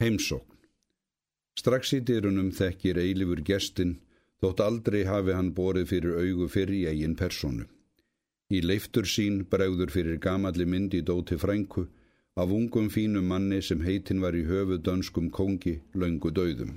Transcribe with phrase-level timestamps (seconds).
[0.00, 0.56] Heimsókn
[1.60, 3.90] Strax í dyrunum þekkir eilifur gestin
[4.40, 7.66] þótt aldrei hafi hann borið fyrir augu fyrir í eigin personu.
[8.48, 11.84] Í leiftur sín bregður fyrir gamalli myndi dóti frænku
[12.44, 16.72] af ungum fínum manni sem heitin var í höfu dönskum kongi laungu döðum.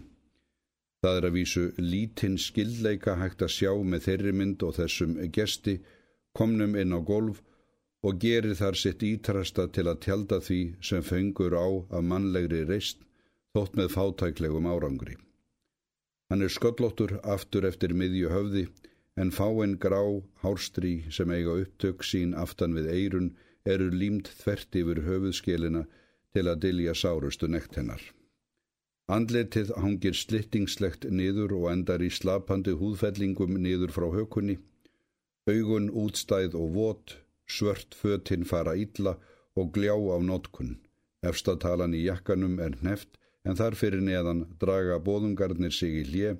[0.99, 5.77] Það er að vísu lítinn skildleika hægt að sjá með þeirri mynd og þessum gesti
[6.35, 7.39] komnum inn á golf
[8.03, 10.61] og gerir þar sitt ítrasta til að tjálta því
[10.91, 13.07] sem fengur á af mannlegri reist
[13.53, 15.15] þótt með fátæklegum árangri.
[16.29, 18.63] Hann er sköllóttur aftur eftir miðju höfði
[19.21, 20.01] en fáinn grá
[20.41, 23.29] hárstrí sem eiga upptök sín aftan við eirun
[23.75, 25.85] eru límt þvert yfir höfuðskélina
[26.33, 28.01] til að dilja sárustu nekt hennar.
[29.13, 34.57] Andletið hangir slittingslegt niður og endar í slapandi húðfellingum niður frá hökunni.
[35.45, 39.19] Augun útstæð og vot, svört fötinn fara ítla
[39.53, 40.79] og gljá á nótkunn.
[41.21, 46.35] Efstatalan í jakkanum er hneft en þar fyrir neðan draga bóðungarnir sig í hlje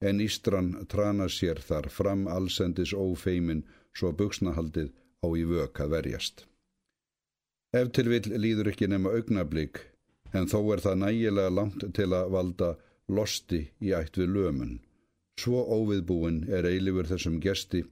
[0.00, 3.64] en Ístran trana sér þar fram allsendis ófeimin
[3.98, 4.90] svo buksnahaldið
[5.24, 6.44] á í vök að verjast.
[7.74, 9.80] Ef til vill líður ekki nema augnablík
[10.38, 12.70] en þó er það nægilega langt til að valda
[13.08, 14.78] losti í ætt við lömun.
[15.38, 17.84] Svo óviðbúin er eilifur þessum gesti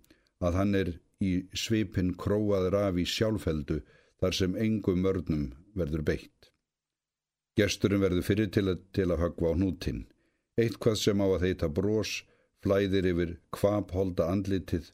[0.44, 0.92] að hann er
[1.22, 3.80] í svipin króaður af í sjálfheldu
[4.20, 6.35] þar sem engum vörnum verður beitt.
[7.56, 10.02] Gesturum verður fyrir til að, til að högva á hnútin.
[10.60, 12.10] Eitthvað sem á að þeita brós
[12.64, 14.90] flæðir yfir kvapholda andlitið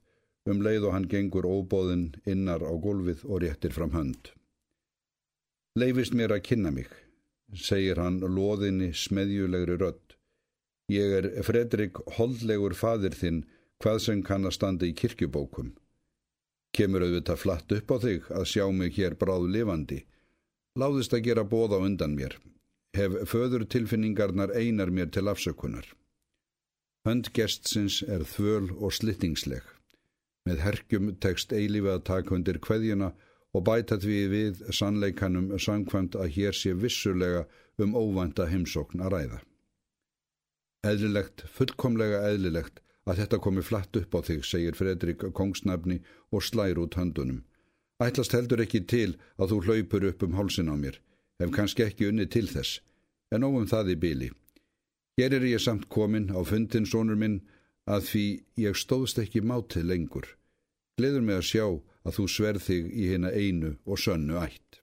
[0.51, 4.31] um leið og hann gengur óbóðinn innar á gólfið og réttir fram hönd.
[5.79, 6.91] Leifist mér að kynna mig,
[7.55, 10.17] segir hann loðinni smeðjulegri rödd.
[10.93, 13.43] Ég er Fredrik holdlegur fadir þinn
[13.83, 15.75] hvað sem kann að standa í kirkjubókum.
[16.77, 20.03] Kemur auðvitað flatt upp á þig að sjá mig hér bráðu lifandi.
[20.79, 22.39] Láðist að gera bóð á undan mér
[22.97, 25.87] hef föður tilfinningarnar einar mér til afsökunar.
[27.07, 29.63] Hönd gestsins er þvöl og slittingsleg.
[30.47, 33.13] Með herkjum tekst eilífi að taka undir kveðjuna
[33.53, 37.47] og bæta því við sannleikanum samkvæmt að hér sé vissulega
[37.83, 39.41] um óvænta heimsókn að ræða.
[40.87, 46.79] Eðlilegt, fullkomlega eðlilegt að þetta komi flatt upp á þig, segir Fredrik kongsnafni og slær
[46.83, 47.43] út höndunum.
[48.03, 50.99] Ætlast heldur ekki til að þú hlaupur upp um hálsin á mér
[51.43, 52.81] hef kannski ekki unni til þess,
[53.35, 54.31] en óum það í byli.
[55.19, 57.43] Hér er ég samt komin á fundin sónur minn
[57.91, 58.27] að því
[58.65, 60.29] ég stóðst ekki mátið lengur.
[60.97, 61.67] Gleður mig að sjá
[62.07, 64.81] að þú sverð þig í hérna einu og sönnu ætt.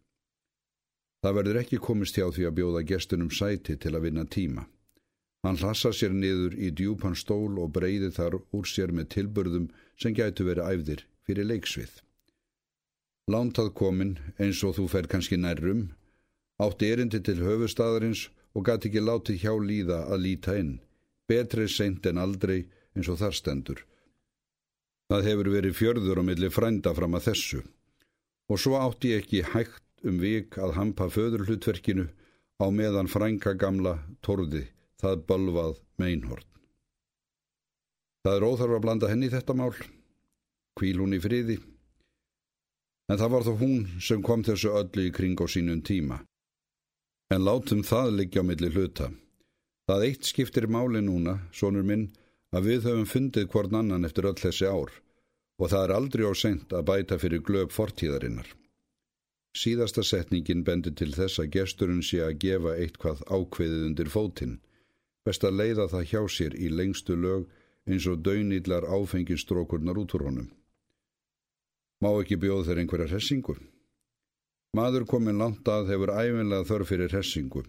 [1.23, 4.67] Það verður ekki komist hjá því að bjóða gestunum sæti til að vinna tíma.
[5.43, 10.15] Hann hlassa sér niður í djúpan stól og breyði þar úr sér með tilbörðum sem
[10.15, 11.91] gætu verið æfðir fyrir leiksvið.
[13.31, 15.89] Lántað komin eins og þú fer kannski nærrum
[16.59, 20.79] átti erindi til höfustadarins og gæti ekki láti hjá líða að líta inn,
[21.29, 22.65] betri seint en aldrei
[22.95, 23.83] eins og þar stendur.
[25.09, 27.61] Það hefur verið fjörður og milli frænda fram að þessu
[28.49, 32.07] og svo átti ekki hægt um vik að hampa föðurhlutverkinu
[32.59, 34.65] á meðan frænka gamla torði
[34.99, 36.47] það bölvað meinhort.
[38.25, 39.75] Það er óþarf að blanda henni þetta mál,
[40.75, 41.55] kvíl hún í friði,
[43.09, 46.19] en það var þó hún sem kom þessu öllu í kring á sínum tíma.
[47.29, 49.11] En látum það liggja á milli hluta.
[49.85, 52.07] Það eitt skiptir máli núna, sonur minn,
[52.49, 54.95] að við höfum fundið hvort annan eftir öll þessi ár
[55.59, 58.47] og það er aldrei á sent að bæta fyrir glöp fortíðarinnar.
[59.59, 64.59] Síðasta setningin bendir til þess að gesturinn sé að gefa eitthvað ákveðið undir fótinn,
[65.27, 67.49] best að leiða það hjá sér í lengstu lög
[67.89, 70.47] eins og daunillar áfengistrókurnar út úr honum.
[71.99, 73.57] Má ekki bjóð þeir einhverja hressingu?
[74.77, 77.63] Maður komin langt að hefur æfinlega þörf fyrir hessingu.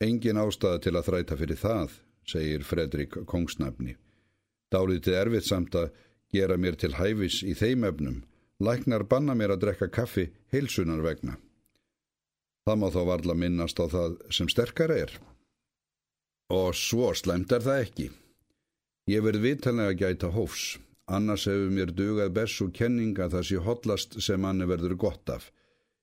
[0.00, 1.90] Engin ástæða til að þræta fyrir það,
[2.24, 3.96] segir Fredrik Kongsnafni.
[4.72, 5.90] Dálítið erfitt samt að
[6.32, 8.22] gera mér til hæfis í þeim efnum.
[8.60, 11.36] Læknar banna mér að drekka kaffi heilsunar vegna.
[12.64, 15.12] Það má þá varla minnast á það sem sterkara er.
[16.52, 18.10] Og svo slemt er það ekki.
[19.12, 20.78] Ég verð vitanlega gæta hófs.
[21.10, 25.50] Annars hefur mér dugað bessu kenninga það sé hotlast sem manni verður gott af.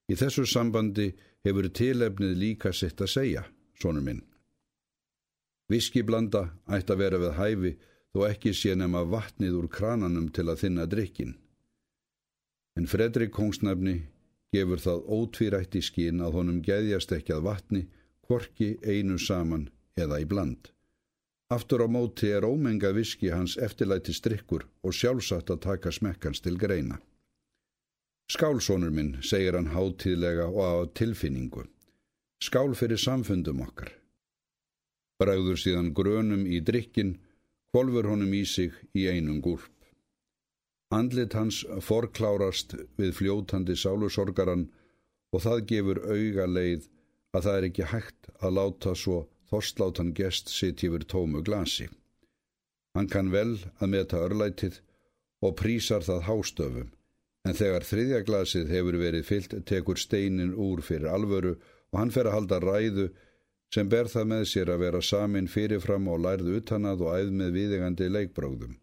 [0.07, 1.11] Í þessu sambandi
[1.43, 3.43] hefur tilefnið líka sitt að segja,
[3.79, 4.23] sónur minn.
[5.67, 7.71] Viskiblanda ætti að vera við hæfi
[8.15, 11.33] þó ekki sé nema vatnið úr krananum til að þinna drikkin.
[12.79, 13.97] En Fredrik Kongsnafni
[14.55, 17.83] gefur það ótvírætt í skín að honum geðjast ekki að vatni,
[18.27, 19.67] korki einu saman
[19.99, 20.71] eða í bland.
[21.51, 26.57] Aftur á móti er ómenga viski hans eftirlæti strikkur og sjálfsagt að taka smekkans til
[26.59, 26.99] greina.
[28.27, 31.63] Skálsónur minn, segir hann hátíðlega og á tilfinningu.
[32.43, 33.93] Skál fyrir samfundum okkar.
[35.17, 37.15] bregður síðan grönum í drikkin,
[37.71, 39.73] kvolfur honum í sig í einum gúlp.
[40.93, 44.67] Andlit hans forklárast við fljótandi sálusorgaran
[45.33, 46.85] og það gefur auga leið
[47.33, 49.17] að það er ekki hægt að láta svo
[49.49, 51.89] þorslátan gest sitt yfir tómu glasi.
[52.95, 54.79] Hann kann vel að meta örlætið
[55.43, 56.89] og prísar það hástöfum,
[57.47, 62.27] en þegar þriðja glasið hefur verið fyllt tekur steinin úr fyrir alvöru og hann fer
[62.27, 63.07] að halda ræðu
[63.73, 67.55] sem ber það með sér að vera samin fyrirfram og lærðu utanað og æð með
[67.57, 68.77] viðegandi leikbráðum.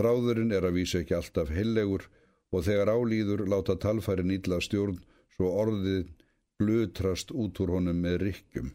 [0.00, 2.08] Þráðurinn er að vísa ekki alltaf heillegur
[2.52, 5.00] og þegar álýður láta talfæri nýtla stjórn
[5.36, 6.10] svo orðið
[6.60, 8.72] blutrast út úr honum með rykkjum.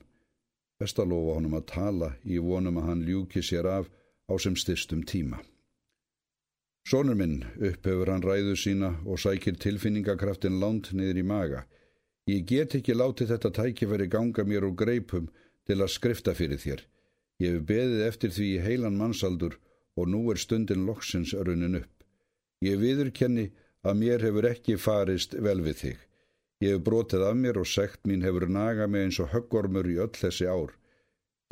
[0.77, 3.89] Best að lofa honum að tala í vonum að hann ljúki sér af
[4.29, 5.41] á sem styrstum tíma.
[6.87, 11.65] Sónur minn upphefur hann ræðu sína og sækir tilfinningakraftin lánt niður í maga.
[12.31, 15.25] Ég get ekki látið þetta tækifæri ganga mér úr greipum
[15.67, 16.85] til að skrifta fyrir þér.
[17.43, 19.57] Ég hef beðið eftir því í heilan mannsaldur
[19.99, 21.91] og nú er stundin loksins örunin upp.
[22.63, 23.49] Ég viðurkenni
[23.83, 25.99] að mér hefur ekki farist vel við þig.
[26.63, 29.99] Ég hef brotið af mér og sekt mín hefur nagað mig eins og höggormur í
[29.99, 30.71] öll þessi ár.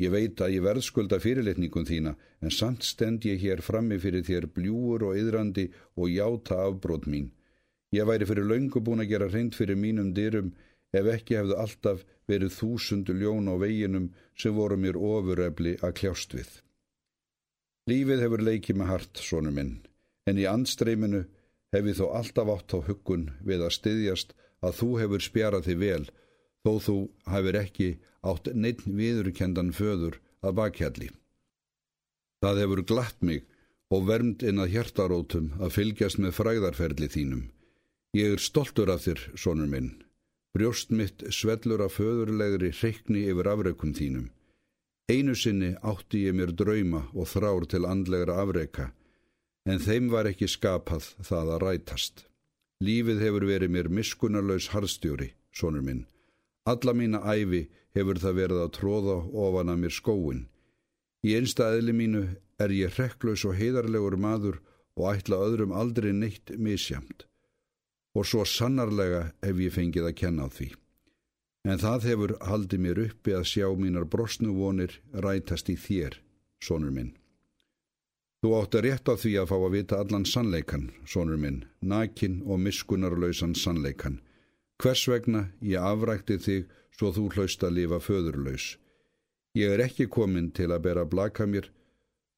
[0.02, 2.12] Ég veit að ég verðskulda fyrirlitningum þína
[2.44, 7.30] en samt stend ég hér frammi fyrir þér bljúur og yðrandi og játa afbrót mín.
[7.96, 10.52] Ég væri fyrir laungu búin að gera reynd fyrir mínum dyrum
[10.92, 16.36] ef ekki hefðu alltaf verið þúsundu ljón á veginum sem voru mér ofurefli að kljást
[16.36, 16.50] við.
[17.88, 19.74] Lífið hefur leikið með hart, sónu minn,
[20.26, 21.22] en í andstreyminu
[21.72, 24.34] hef ég þó alltaf átt á huggun við að styðjast
[24.66, 26.04] að þú hefur spjarað þig vel,
[26.66, 26.96] þó þú
[27.30, 27.90] hefur ekki
[28.26, 31.10] átt neitt viðurkendan föður að bakhjalli.
[32.42, 33.44] Það hefur glatt mig
[33.94, 37.44] og vermt inn að hjartarótum að fylgjast með fræðarferli þínum.
[38.18, 39.90] Ég er stoltur af þér, sonur minn.
[40.56, 44.30] Brjóst mitt svellur af föðurlegri hreikni yfir afreikum þínum.
[45.06, 48.88] Einu sinni átti ég mér drauma og þrár til andlegra afreika,
[49.68, 52.24] en þeim var ekki skapað það að rætast.
[52.82, 56.02] Lífið hefur verið mér miskunarlaus harðstjóri, sonur minn.
[56.66, 57.66] Alla mína æfi
[57.96, 59.16] hefur það verið að tróða
[59.46, 60.42] ofan að mér skóin.
[61.26, 62.24] Í einsta eðli mínu
[62.62, 64.60] er ég hrekklaus og heiðarlegur maður
[64.96, 67.26] og ætla öðrum aldrei neitt misjamt
[68.16, 70.70] og svo sannarlega hef ég fengið að kenna því.
[71.68, 76.16] En það hefur haldið mér uppi að sjá mínar brosnuvonir rætast í þér,
[76.62, 77.12] sonur minn.
[78.40, 82.60] Þú átti rétt á því að fá að vita allan sannleikan, sonur minn, nakin og
[82.62, 84.20] miskunarlausan sannleikan.
[84.82, 88.76] Hvers vegna ég afrækti þig svo þú hlaust að lifa föðurlaus.
[89.56, 91.70] Ég er ekki komin til að bera blaka mér,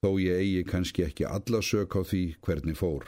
[0.03, 3.07] þó ég eigi kannski ekki alla sök á því hvernig fór.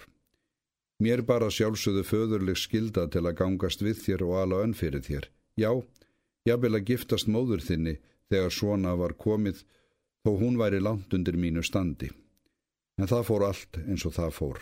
[1.00, 5.31] Mér bara sjálfsögðu föðurleg skilda til að gangast við þér og ala önn fyrir þér.
[5.56, 5.71] Já,
[6.50, 7.94] ég vil að giftast móður þinni
[8.29, 9.62] þegar svona var komið
[10.26, 12.11] þó hún væri langt undir mínu standi.
[13.00, 14.61] En það fór allt eins og það fór.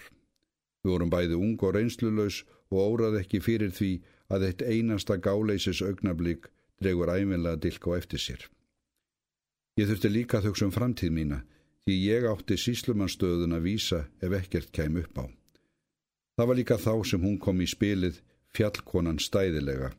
[0.85, 3.91] Við vorum bæði ung og reynslulaus og órað ekki fyrir því
[4.29, 6.49] að eitt einasta gáleisis augnablík
[6.83, 8.43] dregur æminlega dilk á eftir sér.
[9.79, 11.43] Ég þurfti líka þau sem framtíð mína
[11.87, 15.25] því ég átti síslumannstöðun að vísa ef ekkert kem upp á.
[16.37, 18.21] Það var líka þá sem hún kom í spilið
[18.55, 19.95] fjallkonan stæðilega.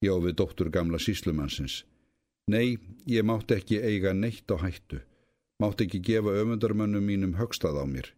[0.00, 1.84] Já við dóttur gamla síslumannsins.
[2.50, 5.02] Nei, ég mátt ekki eiga neitt á hættu.
[5.60, 8.08] Mátt ekki gefa öfundarmönnum mínum högstað á mér.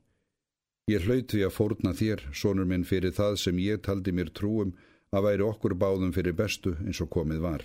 [0.89, 4.73] Ég hlaut því að fórna þér, sonur minn, fyrir það sem ég taldi mér trúum
[5.13, 7.65] að væri okkur báðum fyrir bestu eins og komið var.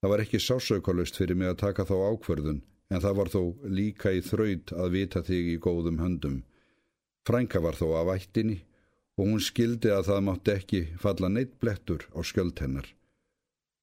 [0.00, 3.42] Það var ekki sásaukalust fyrir mig að taka þá ákverðun, en það var þó
[3.78, 6.38] líka í þraut að vita þig í góðum höndum.
[7.28, 8.62] Frænka var þó af ættinni
[9.20, 12.86] og hún skildi að það mátti ekki falla neitt blettur á skjöld hennar.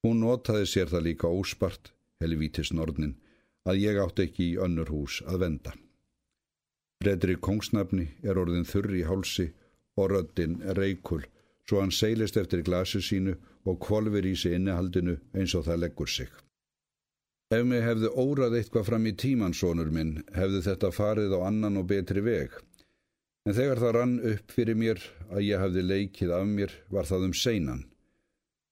[0.02, 1.92] Hún notaði sér það líka óspart,
[2.24, 3.18] helvítis norðnin,
[3.68, 5.74] að ég átti ekki í önnur hús að venda.
[7.04, 9.52] Fredrik Kongsnafni er orðin þurri í hálsi
[9.98, 11.22] og röddin reykul,
[11.68, 13.36] svo hann seilist eftir glasu sínu
[13.68, 16.30] og kvolver í sig innihaldinu eins og það leggur sig.
[17.52, 21.88] Ef mig hefði órað eitthvað fram í tímansónur minn, hefði þetta farið á annan og
[21.92, 22.56] betri veg.
[23.48, 27.30] En þegar það rann upp fyrir mér að ég hafði leikið af mér var það
[27.30, 27.86] um seinan.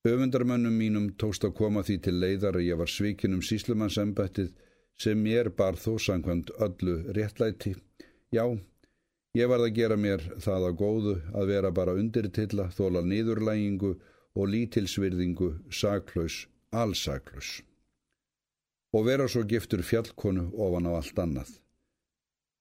[0.05, 4.51] Öfundarmönnum mínum tókst að koma því til leiðar að ég var svikin um síslumannsembættið
[5.01, 7.73] sem mér bar þó sangkvæmt öllu réttlæti.
[8.35, 8.43] Já,
[9.35, 13.91] ég varð að gera mér það að góðu að vera bara undirtilla, þóla niðurlægingu
[14.35, 17.59] og lítilsvirðingu, saklaus, allsaklaus.
[18.95, 21.51] Og vera svo giftur fjallkonu ofan á allt annað.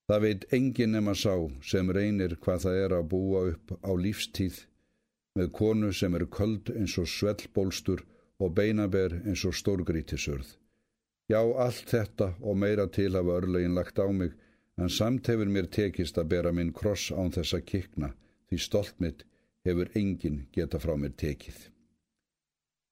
[0.05, 1.33] Það veit engin nema sá
[1.65, 4.59] sem reynir hvað það er að búa upp á lífstíð
[5.35, 8.03] með konu sem er köld eins og svellbólstur
[8.39, 10.47] og beinaber eins og stórgrítisörð.
[11.31, 14.35] Já, allt þetta og meira til hafa örlegin lagt á mig,
[14.81, 18.11] en samt hefur mér tekist að bera minn kross án þessa kikna,
[18.49, 19.23] því stolt mitt
[19.65, 21.57] hefur enginn geta frá mér tekið.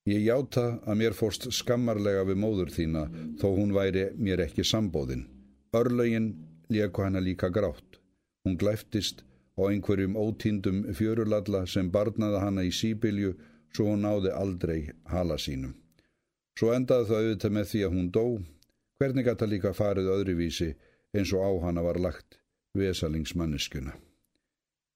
[0.09, 3.03] Ég játa að mér fórst skammarlega við móður þína,
[3.39, 5.27] þó hún væri mér ekki sambóðin.
[5.73, 6.33] Örlegin
[6.69, 7.99] leku hana líka grátt.
[8.43, 9.23] Hún glæftist
[9.55, 13.35] og einhverjum ótýndum fjörulalla sem barnaði hana í síbilju
[13.73, 15.73] svo hún náði aldrei hala sínum.
[16.59, 18.25] Svo endaði það auðvitað með því að hún dó.
[18.99, 20.73] Hvernig gæta líka farið öðruvísi
[21.13, 22.39] eins og á hana var lagt
[22.77, 23.93] vesalingsmanneskuna.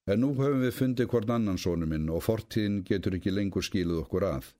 [0.08, 4.06] En nú höfum við fundið hvort annan sónu minn og fortíðin getur ekki lengur skiluð
[4.06, 4.54] okkur að.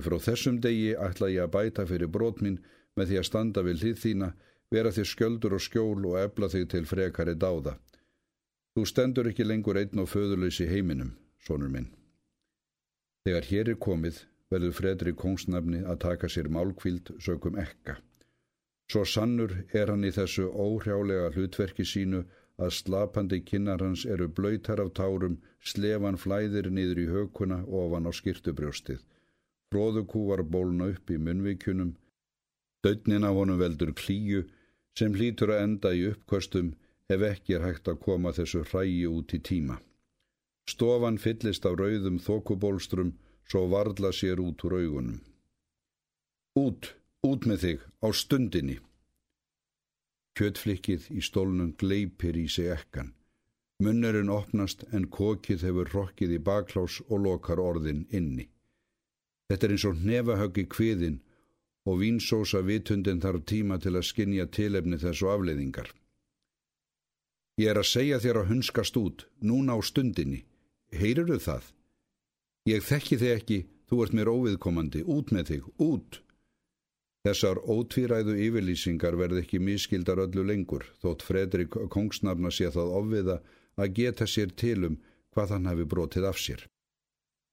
[0.00, 2.58] Frá þessum degi ætla ég að bæta fyrir brot minn
[2.96, 4.30] með því að standa við hlið þína,
[4.72, 7.76] vera þér sköldur og skjól og ebla þig til frekari dáða.
[8.76, 11.92] Þú stendur ekki lengur einn og föðurleysi heiminum, sónur minn.
[13.24, 14.18] Þegar hér er komið,
[14.52, 17.96] verður Fredri Kongsnafni að taka sér málkvíld sökum ekka.
[18.90, 22.22] Svo sannur er hann í þessu óhrjálega hlutverki sínu
[22.62, 28.12] að slapandi kinnar hans eru blöytar af tárum, slefan flæðir niður í hökuna ofan á
[28.18, 29.00] skýrtubrjóstið.
[29.72, 31.96] Fróðukúvar bólna upp í munvíkunum,
[32.86, 34.44] dögnin af honum veldur klíu
[34.98, 36.74] sem hlýtur að enda í uppkostum
[37.12, 39.80] ef ekki er hægt að koma þessu hrægi út í tíma.
[40.70, 43.12] Stofan fyllist af rauðum þokubólstrum
[43.50, 45.18] svo varðla sér út úr augunum.
[46.62, 46.94] Út!
[47.26, 48.76] Út með þig á stundinni.
[50.38, 53.14] Kjötflikkið í stólnum gleipir í sig ekkan.
[53.82, 58.46] Munnurinn opnast en kokið hefur rokkið í baklás og lokar orðin inni.
[59.48, 61.18] Þetta er eins og nefahöggi kviðin
[61.86, 65.90] og vínsósa vitundin þarf tíma til að skinja tilefni þessu afleiðingar.
[67.56, 70.44] Ég er að segja þér að hunskast út, núna á stundinni.
[70.92, 71.72] Heyrir þau það?
[72.68, 76.20] Ég þekki þig ekki, þú ert mér óviðkomandi, út með þig, út!
[77.26, 83.36] Þessar ótvíræðu yfirlýsingar verð ekki miskildar öllu lengur, þótt Fredrik Kongsnafna sé það ofviða
[83.74, 85.00] að geta sér tilum
[85.34, 86.60] hvað hann hafi brotið af sér.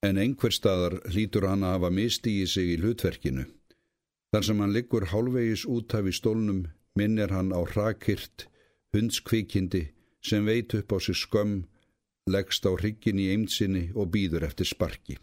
[0.06, 3.48] En einhver staðar hlýtur hann að hafa mistíið sig í hlutverkinu.
[4.30, 6.62] Þar sem hann liggur hálfvegis út af í stólnum
[6.94, 8.46] minnir hann á hrakirt,
[8.94, 9.88] hundskvikindi
[10.22, 11.64] sem veit upp á sig skömm,
[12.30, 15.18] leggst á hryggin í eimtsinni og býður eftir sparki.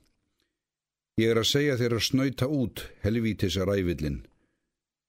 [1.23, 4.21] Ég er að segja þér að snöyta út helvítis að ræfillin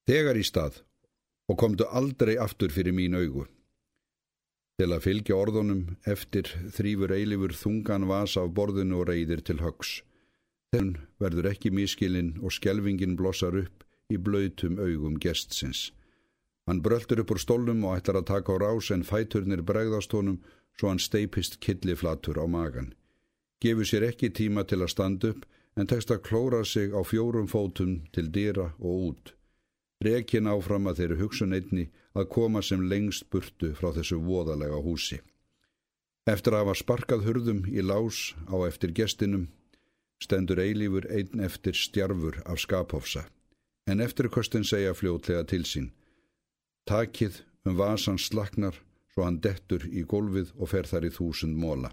[0.09, 0.81] þegar í stað
[1.51, 3.47] og komdu aldrei aftur fyrir mín augu.
[4.79, 9.99] Til að fylgja orðunum eftir þrýfur eilifur þungan vasa af borðinu og reyðir til högs.
[10.71, 15.91] Þenn verður ekki miskilinn og skjelvingin blossar upp í blöytum augum gestsins.
[16.67, 20.39] Hann bröldur upp úr stólnum og ætlar að taka á rás en fæturnir bregðast honum
[20.77, 22.93] svo hann steipist killiflatur á magan.
[23.61, 25.45] Gefur sér ekki tíma til að standa upp
[25.77, 29.33] en tekst að klóra sig á fjórum fótum til dýra og út.
[30.01, 35.19] Rekin áfram að þeirri hugsun einni að koma sem lengst burtu frá þessu voðalega húsi.
[36.25, 39.47] Eftir að hafa sparkað hurðum í lás á eftir gestinum,
[40.21, 43.25] stendur eilífur einn eftir stjarfur af skaphofsa,
[43.89, 45.89] en eftirkostin segja fljótlega til sín.
[46.89, 48.77] Takið um vasan slagnar
[49.13, 51.91] svo hann dettur í gólfið og fer þar í þúsund móla.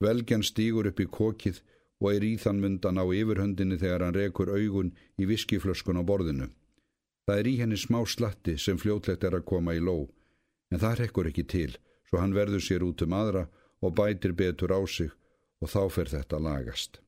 [0.00, 1.62] Velgjan stýgur upp í kokið
[2.00, 6.48] og er í þann mundan á yfirhöndinni þegar hann rekur augun í viskiflöskun á borðinu.
[7.26, 10.06] Það er í henni smá slatti sem fljótlegt er að koma í ló,
[10.70, 11.72] en það rekkur ekki til,
[12.06, 13.46] svo hann verður sér út um aðra
[13.82, 15.10] og bætir betur á sig
[15.60, 17.00] og þá fer þetta lagast.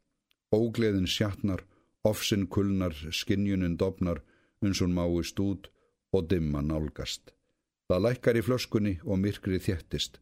[0.51, 1.63] Ógleðin sjatnar,
[2.03, 4.23] ofsinn kulnar, skinnjunin dopnar,
[4.65, 5.69] uns hún máist út
[6.13, 7.31] og dimma nálgast.
[7.89, 10.19] Það lækkar í flöskunni og myrkri þjættist.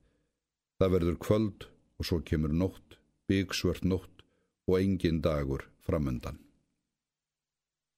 [0.78, 2.98] Það verður kvöld og svo kemur nótt,
[3.30, 4.26] byggsvört nótt
[4.68, 6.45] og engin dagur framöndan.